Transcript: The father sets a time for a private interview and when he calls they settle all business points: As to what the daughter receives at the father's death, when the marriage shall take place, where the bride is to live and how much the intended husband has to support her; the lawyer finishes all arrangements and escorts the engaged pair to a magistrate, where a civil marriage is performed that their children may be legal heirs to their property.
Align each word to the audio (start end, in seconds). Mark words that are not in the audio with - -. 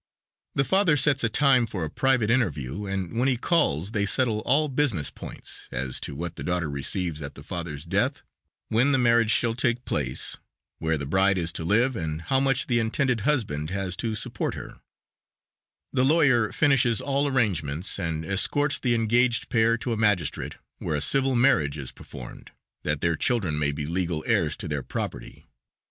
The 0.55 0.63
father 0.63 0.97
sets 0.97 1.23
a 1.23 1.29
time 1.29 1.67
for 1.67 1.85
a 1.85 1.89
private 1.91 2.31
interview 2.31 2.87
and 2.87 3.13
when 3.19 3.27
he 3.27 3.37
calls 3.37 3.91
they 3.91 4.07
settle 4.07 4.39
all 4.47 4.67
business 4.67 5.11
points: 5.11 5.67
As 5.71 5.99
to 5.99 6.15
what 6.15 6.37
the 6.37 6.43
daughter 6.43 6.71
receives 6.71 7.21
at 7.21 7.35
the 7.35 7.43
father's 7.43 7.85
death, 7.85 8.23
when 8.69 8.93
the 8.93 8.97
marriage 8.97 9.29
shall 9.29 9.53
take 9.53 9.85
place, 9.85 10.37
where 10.79 10.97
the 10.97 11.05
bride 11.05 11.37
is 11.37 11.51
to 11.51 11.63
live 11.63 11.95
and 11.95 12.23
how 12.23 12.39
much 12.39 12.65
the 12.65 12.79
intended 12.79 13.19
husband 13.19 13.69
has 13.69 13.95
to 13.97 14.15
support 14.15 14.55
her; 14.55 14.79
the 15.93 16.03
lawyer 16.03 16.51
finishes 16.51 16.99
all 16.99 17.27
arrangements 17.27 17.99
and 17.99 18.25
escorts 18.25 18.79
the 18.79 18.95
engaged 18.95 19.49
pair 19.49 19.77
to 19.77 19.93
a 19.93 19.97
magistrate, 19.97 20.55
where 20.79 20.95
a 20.95 20.99
civil 20.99 21.35
marriage 21.35 21.77
is 21.77 21.91
performed 21.91 22.49
that 22.81 23.01
their 23.01 23.15
children 23.15 23.59
may 23.59 23.71
be 23.71 23.85
legal 23.85 24.23
heirs 24.25 24.57
to 24.57 24.67
their 24.67 24.81
property. 24.81 25.47